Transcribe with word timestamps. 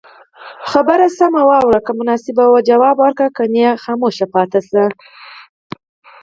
خبره 0.71 1.05
خه 1.17 1.27
واوره 1.49 1.79
که 1.85 1.91
مناسبه 1.99 2.43
وه 2.47 2.61
جواب 2.69 2.95
ورکړه 2.99 3.29
که 3.37 3.43
نه 3.53 3.67
چوپ 4.17 4.29
پاتي 4.33 4.59
شته 4.65 4.83